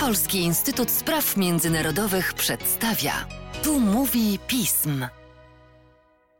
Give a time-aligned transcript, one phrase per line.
[0.00, 3.12] Polski Instytut Spraw Międzynarodowych przedstawia.
[3.64, 5.06] Tu mówi pism.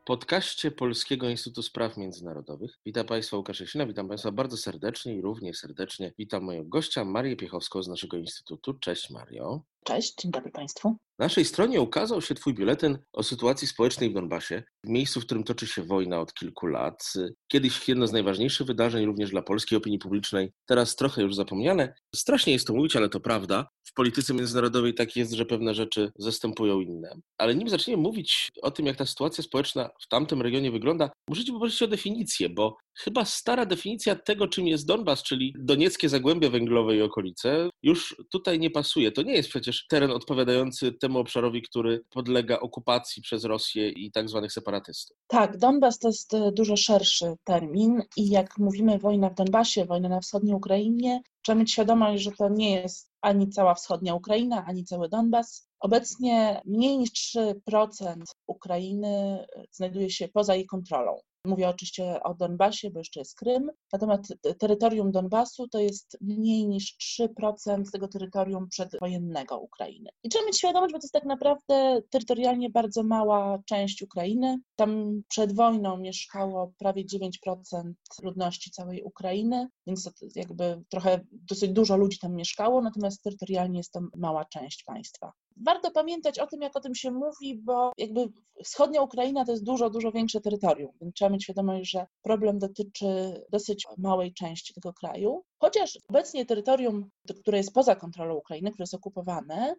[0.01, 5.21] W podcaście Polskiego Instytutu Spraw Międzynarodowych witam Państwa Łukasz Jasina, witam Państwa bardzo serdecznie i
[5.21, 8.75] równie serdecznie witam mojego gościa Marię Piechowską z naszego Instytutu.
[8.75, 9.63] Cześć Mario.
[9.85, 10.89] Cześć, dzień dobry Państwu.
[11.19, 15.25] Na naszej stronie ukazał się Twój biuletyn o sytuacji społecznej w Donbasie, w miejscu, w
[15.25, 17.13] którym toczy się wojna od kilku lat.
[17.49, 21.95] Kiedyś jedno z najważniejszych wydarzeń również dla polskiej opinii publicznej, teraz trochę już zapomniane.
[22.15, 23.69] Strasznie jest to mówić, ale to prawda.
[23.85, 27.17] W polityce międzynarodowej tak jest, że pewne rzeczy zastępują inne.
[27.39, 31.53] Ale nim zaczniemy mówić o tym, jak ta sytuacja społeczna w tamtym regionie wygląda, musicie
[31.53, 36.97] poprosić o definicję, bo chyba stara definicja tego, czym jest Donbas, czyli donieckie zagłębie węglowe
[36.97, 39.13] i okolice, już tutaj nie pasuje.
[39.13, 44.29] To nie jest przecież teren odpowiadający temu obszarowi, który podlega okupacji przez Rosję i tak
[44.29, 45.17] zwanych separatystów.
[45.27, 50.09] Tak, Donbas to jest e, dużo szerszy termin i jak mówimy wojna w Donbasie, wojna
[50.09, 54.85] na wschodniej Ukrainie, trzeba mieć świadomość, że to nie jest ani cała wschodnia Ukraina, ani
[54.85, 55.69] cały Donbas.
[55.81, 61.21] Obecnie mniej niż 3% Ukrainy e, znajduje się poza jej kontrolą.
[61.47, 63.71] Mówię oczywiście o Donbasie, bo jeszcze jest Krym.
[63.93, 70.11] Natomiast terytorium Donbasu to jest mniej niż 3% tego terytorium przedwojennego Ukrainy.
[70.23, 74.59] I trzeba mieć świadomość, bo to jest tak naprawdę terytorialnie bardzo mała część Ukrainy.
[74.77, 81.97] Tam przed wojną mieszkało prawie 9% ludności całej Ukrainy, więc to jakby trochę dosyć dużo
[81.97, 85.33] ludzi tam mieszkało, natomiast terytorialnie jest to mała część państwa.
[85.57, 88.29] Warto pamiętać o tym, jak o tym się mówi, bo jakby
[88.65, 93.07] wschodnia Ukraina to jest dużo, dużo większe terytorium, więc trzeba mieć świadomość, że problem dotyczy
[93.51, 95.45] dosyć małej części tego kraju.
[95.63, 97.11] Chociaż obecnie terytorium,
[97.41, 99.75] które jest poza kontrolą Ukrainy, które jest okupowane,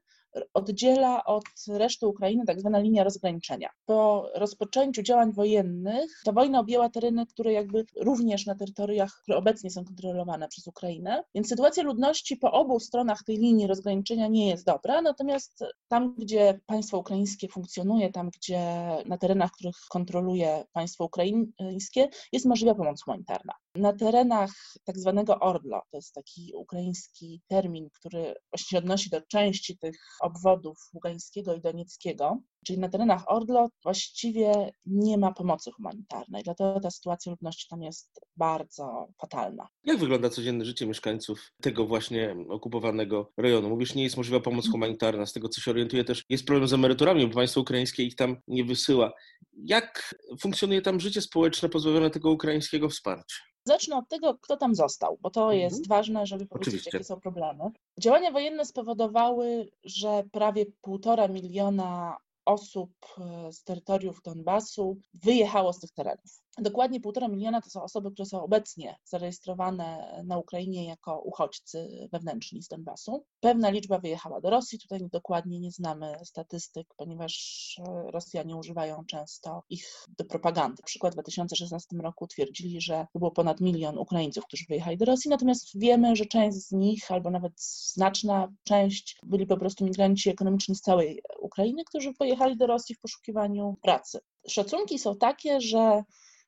[0.54, 3.70] oddziela od reszty Ukrainy tak zwana linia rozgraniczenia.
[3.86, 9.72] Po rozpoczęciu działań wojennych ta wojna objęła tereny, które jakby również na terytoriach, które obecnie
[9.72, 14.66] są kontrolowane przez Ukrainę, więc sytuacja ludności po obu stronach tej linii rozgraniczenia nie jest
[14.66, 18.60] dobra, natomiast tam, gdzie państwo ukraińskie funkcjonuje, tam, gdzie
[19.06, 23.54] na terenach, których kontroluje państwo ukraińskie, jest możliwa pomoc humanitarna.
[23.76, 24.52] Na terenach
[24.84, 29.98] tak zwanego Ordlo, to jest taki ukraiński termin, który właśnie się odnosi do części tych
[30.22, 36.92] obwodów Ługańskiego i Donieckiego, czyli na terenach Ordlo właściwie nie ma pomocy humanitarnej, dlatego ta
[36.92, 39.68] sytuacja ludności tam jest bardzo fatalna.
[39.84, 43.70] Jak wygląda codzienne życie mieszkańców tego właśnie okupowanego rejonu?
[43.70, 46.74] Mówisz, nie jest możliwa pomoc humanitarna, z tego co się orientuję też jest problem z
[46.74, 49.14] emeryturami, bo państwo ukraińskie ich tam nie wysyła.
[49.54, 53.53] Jak funkcjonuje tam życie społeczne pozbawione tego ukraińskiego wsparcia?
[53.66, 55.60] Zacznę od tego, kto tam został, bo to mhm.
[55.60, 56.90] jest ważne, żeby powiedzieć, Oczywiście.
[56.94, 57.64] jakie są problemy.
[58.00, 65.92] Działania wojenne spowodowały, że prawie półtora miliona osób e, z terytoriów Donbasu wyjechało z tych
[65.92, 66.43] terenów.
[66.58, 72.64] Dokładnie półtora miliona to są osoby, które są obecnie zarejestrowane na Ukrainie jako uchodźcy wewnętrzni
[72.64, 73.26] z Donbasu.
[73.40, 79.64] Pewna liczba wyjechała do Rosji, tutaj dokładnie nie znamy statystyk, ponieważ e, Rosjanie używają często
[79.70, 79.86] ich
[80.18, 80.82] do propagandy.
[80.82, 85.30] Na przykład w 2016 roku twierdzili, że było ponad milion Ukraińców, którzy wyjechali do Rosji,
[85.30, 87.54] natomiast wiemy, że część z nich, albo nawet
[87.94, 93.00] znaczna część, byli po prostu migranci ekonomiczni z całej Ukrainy, którzy pojechali do Rosji w
[93.00, 94.20] poszukiwaniu pracy.
[94.48, 96.04] Szacunki są takie, że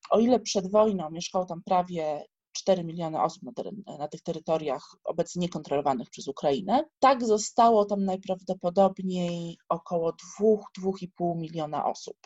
[0.10, 4.96] o ile przed wojną mieszkało tam prawie 4 miliony osób na, teren, na, tych terytoriach
[5.04, 10.12] obecnie niekontrolowanych przez Ukrainę, tak zostało tam najprawdopodobniej około
[10.42, 12.18] 2-2,5 miliona osób.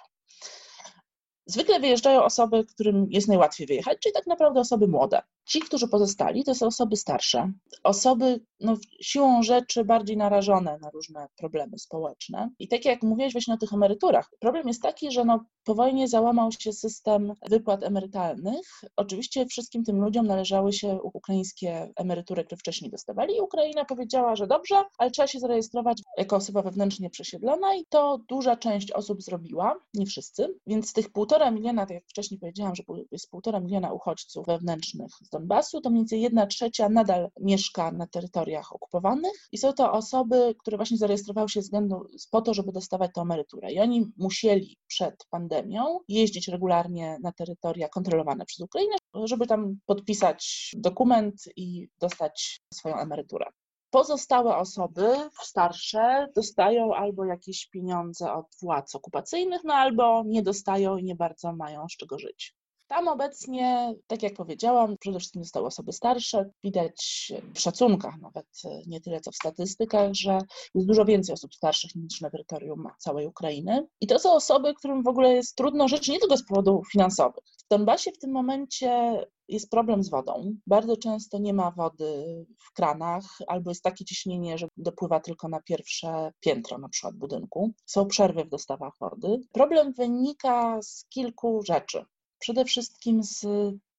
[1.46, 5.22] Zwykle wyjeżdżają osoby, którym jest najłatwiej wyjechać, czyli tak naprawdę osoby młode.
[5.50, 7.52] Ci, którzy pozostali, to są osoby starsze,
[7.84, 12.50] osoby no, siłą rzeczy bardziej narażone na różne problemy społeczne.
[12.60, 16.08] I tak jak mówiłeś właśnie o tych emeryturach, problem jest taki, że no, po wojnie
[16.08, 18.82] załamał się system wypłat emerytalnych.
[18.96, 24.48] Oczywiście wszystkim tym ludziom należały się ukraińskie emerytury, które wcześniej dostawali i Ukraina powiedziała, że
[24.48, 29.76] dobrze, ale trzeba się zarejestrować jako osoba wewnętrznie przesiedlona i to duża część osób zrobiła,
[29.94, 33.94] nie wszyscy, więc z tych półtora miliona, tak jak wcześniej powiedziałam, że jest półtora miliona
[33.94, 39.58] uchodźców wewnętrznych z Donbasu, to mniej więcej jedna trzecia nadal mieszka na terytoriach okupowanych i
[39.58, 43.72] są to osoby, które właśnie zarejestrowały się względu po to, żeby dostawać tę emeryturę.
[43.72, 50.72] I oni musieli przed pandemią jeździć regularnie na terytoria kontrolowane przez Ukrainę, żeby tam podpisać
[50.78, 53.46] dokument i dostać swoją emeryturę.
[53.90, 61.04] Pozostałe osoby starsze dostają albo jakieś pieniądze od władz okupacyjnych, no albo nie dostają i
[61.04, 62.59] nie bardzo mają z czego żyć.
[62.90, 66.50] Tam obecnie, tak jak powiedziałam, przede wszystkim zostały osoby starsze.
[66.64, 68.46] Widać w szacunkach, nawet
[68.88, 70.40] nie tyle co w statystykach, że
[70.76, 73.88] jest dużo więcej osób starszych niż na terytorium całej Ukrainy.
[74.02, 77.44] I to są osoby, którym w ogóle jest trudno żyć nie tylko z powodów finansowych.
[77.66, 80.56] W Donbasie w tym momencie jest problem z wodą.
[80.68, 85.62] Bardzo często nie ma wody w kranach, albo jest takie ciśnienie, że dopływa tylko na
[85.62, 87.72] pierwsze piętro na przykład budynku.
[87.86, 89.42] Są przerwy w dostawach wody.
[89.52, 92.06] Problem wynika z kilku rzeczy.
[92.40, 93.46] Przede wszystkim z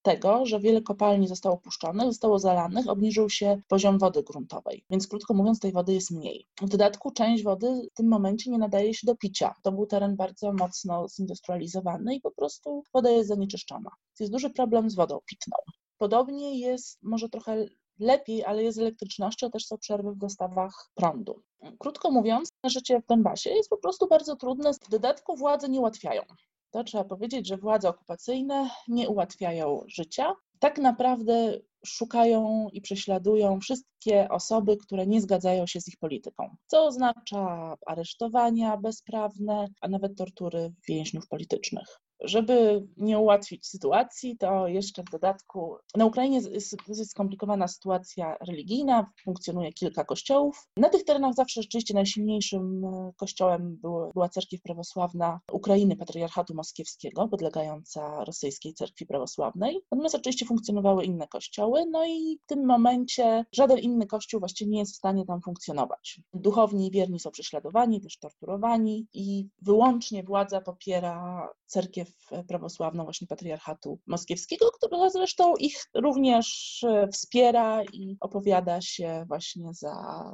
[0.03, 5.35] tego, że wiele kopalni zostało opuszczonych, zostało zalanych, obniżył się poziom wody gruntowej, więc krótko
[5.35, 6.47] mówiąc tej wody jest mniej.
[6.63, 9.55] W dodatku część wody w tym momencie nie nadaje się do picia.
[9.63, 13.91] To był teren bardzo mocno zindustrializowany i po prostu woda jest zanieczyszczona.
[14.21, 15.57] Jest duży problem z wodą pitną.
[15.99, 17.67] Podobnie jest może trochę
[17.99, 21.43] lepiej, ale jest z elektrycznością, też są przerwy w dostawach prądu.
[21.79, 24.73] Krótko mówiąc, życie w Donbasie jest po prostu bardzo trudne.
[24.73, 26.23] W dodatku władze nie ułatwiają
[26.71, 30.35] to trzeba powiedzieć, że władze okupacyjne nie ułatwiają życia.
[30.59, 36.85] Tak naprawdę szukają i prześladują wszystkie osoby, które nie zgadzają się z ich polityką, co
[36.85, 42.01] oznacza aresztowania bezprawne, a nawet tortury więźniów politycznych.
[42.21, 49.73] Żeby nie ułatwić sytuacji, to jeszcze w dodatku na Ukrainie jest, skomplikowana sytuacja religijna, funkcjonuje
[49.73, 50.69] kilka kościołów.
[50.77, 57.29] Na tych terenach zawsze rzeczywiście najsilniejszym e, kościołem było, była cerkiew prawosławna Ukrainy, Patriarchatu Moskiewskiego,
[57.29, 59.81] podlegająca rosyjskiej cerkwi prawosławnej.
[59.93, 64.79] Natomiast oczywiście funkcjonowały inne kościoły, no i w tym momencie żaden inny kościół właściwie nie
[64.79, 66.21] jest w stanie tam funkcjonować.
[66.35, 72.10] Duchowni i wierni są prześladowani, też torturowani i wyłącznie władza popiera cerkiew
[72.49, 80.25] prawosławną właśnie patriarchatu moskiewskiego, która zresztą ich również e, wspiera i opowiada się właśnie za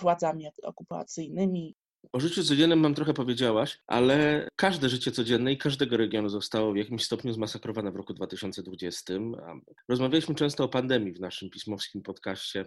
[0.00, 1.76] władzami okupacyjnymi.
[2.12, 6.76] O życiu codziennym mam trochę powiedziałaś, ale każde życie codzienne i każdego regionu zostało w
[6.76, 9.14] jakimś stopniu zmasakrowane w roku 2020.
[9.88, 12.64] Rozmawialiśmy często o pandemii w naszym pismowskim podcaście.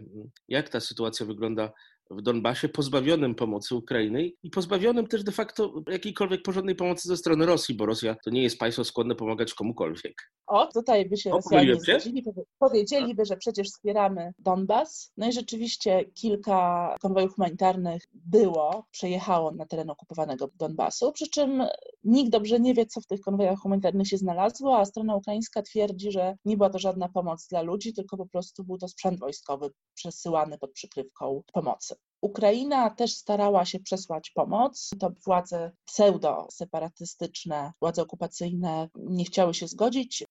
[0.48, 1.72] Jak ta sytuacja wygląda
[2.12, 7.46] w Donbasie, pozbawionym pomocy Ukrainy i pozbawionym też de facto jakiejkolwiek porządnej pomocy ze strony
[7.46, 10.32] Rosji, bo Rosja to nie jest państwo skłonne pomagać komukolwiek.
[10.48, 12.24] O, tutaj by się Rosjanie zgodzili,
[12.60, 15.12] powiedzieliby, że przecież wspieramy Donbas.
[15.18, 21.64] No i rzeczywiście kilka konwojów humanitarnych było, przejechało na teren okupowanego Donbasu, przy czym
[22.06, 26.12] nikt dobrze nie wie, co w tych konwojach humanitarnych się znalazło, a strona ukraińska twierdzi,
[26.12, 29.72] że nie była to żadna pomoc dla ludzi, tylko po prostu był to sprzęt wojskowy
[29.94, 31.96] przesyłany pod przykrywką pomocy.
[32.22, 34.90] Ukraina też starała się przesłać pomoc.
[35.00, 40.24] To władze pseudo-separatystyczne, władze okupacyjne nie chciały się zgodzić.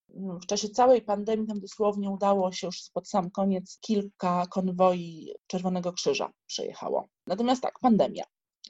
[0.42, 5.92] W czasie całej pandemii tam dosłownie udało się już pod sam koniec kilka konwoi Czerwonego
[5.92, 7.08] Krzyża przejechało.
[7.26, 8.24] Natomiast tak, pandemia.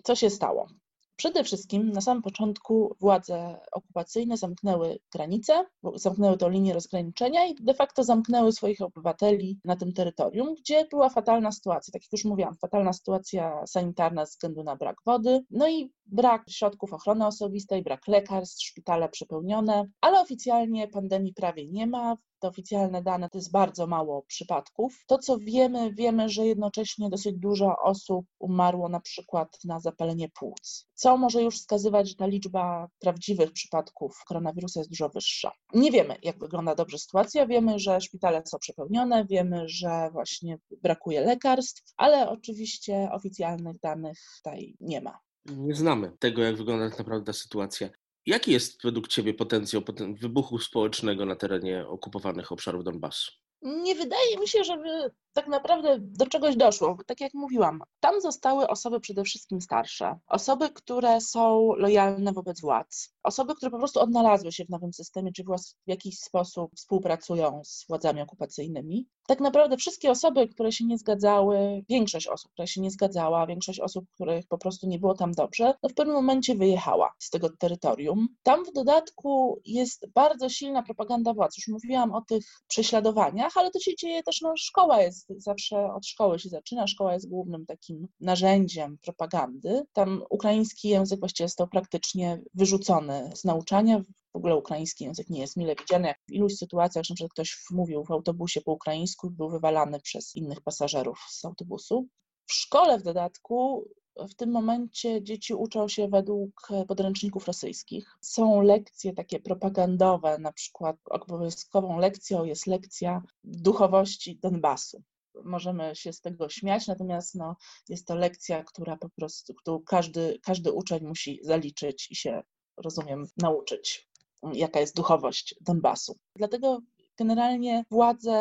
[0.05, 0.67] Co się stało?
[1.16, 5.64] Przede wszystkim na samym początku władze okupacyjne zamknęły granice,
[5.94, 11.08] zamknęły tą linię rozgraniczenia i de facto zamknęły swoich obywateli na tym terytorium, gdzie była
[11.08, 11.93] fatalna sytuacja.
[11.93, 16.50] Tak jak już mówiłam, fatalna sytuacja sanitarna ze względu na brak wody, no i brak
[16.50, 23.02] środków ochrony osobistej, brak lekarstw, szpitale przepełnione, ale oficjalnie pandemii prawie nie ma te oficjalne
[23.02, 25.05] dane to jest bardzo mało przypadków.
[25.06, 30.87] To, co wiemy, wiemy, że jednocześnie dosyć dużo osób umarło na przykład na zapalenie płuc,
[30.94, 35.52] co może już wskazywać, że ta liczba prawdziwych przypadków koronawirusa jest dużo wyższa.
[35.75, 41.20] Nie wiemy, jak wygląda dobrze sytuacja, wiemy, że szpitale są przepełnione, wiemy, że właśnie brakuje
[41.20, 45.19] lekarstw, ale oczywiście oficjalnych danych tutaj nie ma.
[45.46, 47.88] Nie znamy tego, jak wygląda tak naprawdę sytuacja.
[48.26, 49.82] Jaki jest według Ciebie potencjał
[50.20, 53.32] wybuchu społecznego na terenie okupowanych obszarów Donbasu?
[53.62, 56.96] Nie wydaje mi się, żeby tak naprawdę do czegoś doszło.
[57.06, 63.14] Tak jak mówiłam, tam zostały osoby przede wszystkim starsze, osoby, które są lojalne wobec władz,
[63.22, 65.44] osoby, które po prostu odnalazły się w nowym systemie, czy
[65.86, 69.08] w jakiś sposób współpracują z władzami okupacyjnymi.
[69.26, 73.81] Tak naprawdę wszystkie osoby, które się nie zgadzały, większość osób, która się nie zgadzała, większość
[73.81, 77.50] osób, których po prostu nie było tam dobrze, no w pewnym momencie wyjechała z tego
[77.58, 78.29] terytorium.
[78.43, 81.56] Tam w dodatku jest bardzo silna propaganda władz.
[81.56, 86.06] Już mówiłam o tych prześladowaniach, ale to się dzieje też, no szkoła jest zawsze od
[86.06, 86.86] szkoły się zaczyna.
[86.86, 89.82] Szkoła jest głównym takim narzędziem propagandy.
[89.93, 94.00] Tam ukraiński język właściwie został praktycznie wyrzucony z nauczania.
[94.32, 96.14] W ogóle ukraiński język nie jest mile widziany.
[96.28, 100.60] W iluś sytuacjach, że ktoś mówił w autobusie po ukraińsku i był wywalany przez innych
[100.60, 102.08] pasażerów z autobusu.
[102.46, 108.16] W szkole w dodatku w tym momencie dzieci uczą się według podręczników rosyjskich.
[108.20, 115.02] Są lekcje takie propagandowe, na przykład obowiązkową lekcją jest lekcja duchowości Donbasu
[115.44, 117.56] możemy się z tego śmiać, natomiast no,
[117.88, 122.43] jest to lekcja, która po prostu którą każdy, każdy uczeń musi zaliczyć i się,
[122.76, 124.08] rozumiem, nauczyć.
[124.53, 126.19] jaka jest duchowość Donbasu.
[126.36, 126.81] Dlatego
[127.19, 128.34] generalnie władze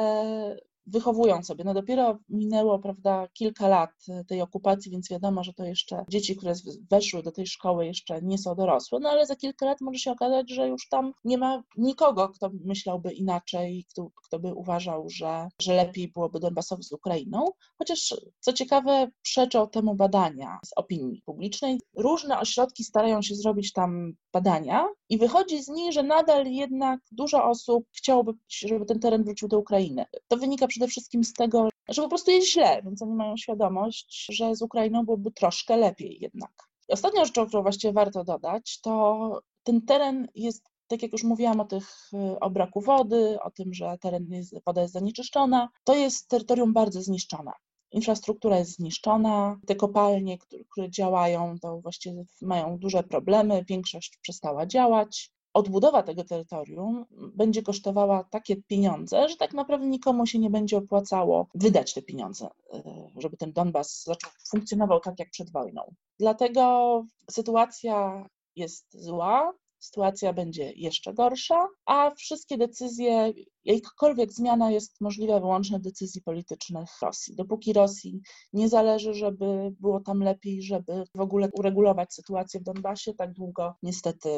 [0.85, 1.63] wychowują sobie.
[1.63, 3.91] No dopiero minęło, prawda, kilka lat
[4.27, 6.53] tej okupacji, więc wiadomo, że to jeszcze dzieci, które
[6.91, 10.11] weszły do tej szkoły jeszcze nie są dorosłe, no ale za kilka lat może się
[10.11, 15.47] okazać, że już tam nie ma nikogo, kto myślałby inaczej, kto, kto by uważał, że,
[15.61, 17.45] że lepiej byłoby Donbasowi z Ukrainą.
[17.77, 21.79] Chociaż, co ciekawe, przeczą temu badania z opinii publicznej.
[21.97, 27.43] Różne ośrodki starają się zrobić tam badania i wychodzi z nich, że nadal jednak dużo
[27.43, 30.05] osób chciałoby, żeby ten teren wrócił do Ukrainy.
[30.27, 34.27] To wynika przede wszystkim z tego, że po prostu jest źle, więc oni mają świadomość,
[34.29, 36.51] że z Ukrainą byłoby troszkę lepiej jednak.
[36.89, 41.65] Ostatnią rzeczą, którą właściwie warto dodać, to ten teren jest, tak jak już mówiłam o
[41.65, 46.73] tych o braku wody, o tym, że teren jest, woda jest zanieczyszczona, to jest terytorium
[46.73, 47.51] bardzo zniszczone.
[47.93, 50.37] Infrastruktura jest zniszczona, te kopalnie,
[50.69, 58.23] które, działają, to właściwie mają duże problemy, większość przestała działać odbudowa tego terytorium będzie kosztowała
[58.23, 62.81] takie pieniądze, że tak naprawdę nikomu się nie będzie opłacało wydać te pieniądze, y,
[63.21, 65.93] żeby ten Donbas zaczął funkcjonował tak jak przed wojną.
[66.19, 73.33] Dlatego sytuacja jest zła, sytuacja będzie jeszcze gorsza, a wszystkie decyzje,
[73.65, 77.35] jakakolwiek zmiana jest możliwa wyłącznie decyzji politycznych Rosji.
[77.35, 78.21] Dopóki Rosji
[78.53, 83.75] nie zależy, żeby było tam lepiej, żeby w ogóle uregulować sytuację w Donbasie, tak długo
[83.83, 84.29] niestety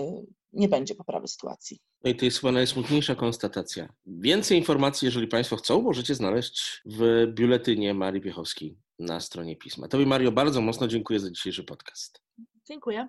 [0.53, 1.79] nie będzie poprawy sytuacji.
[2.03, 3.93] No i to jest chyba najsmutniejsza konstatacja.
[4.05, 9.87] Więcej informacji, jeżeli Państwo chcą, możecie znaleźć w biuletynie Marii Piechowskiej na stronie pisma.
[9.87, 12.21] Tobie, Mario, bardzo mocno dziękuję za dzisiejszy podcast.
[12.67, 13.07] Dziękuję.